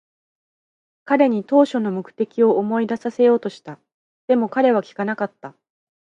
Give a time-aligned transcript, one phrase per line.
[1.05, 3.77] 彼に当初の目的を思い出させようとした。
[4.27, 5.53] でも、彼は聞かなかった。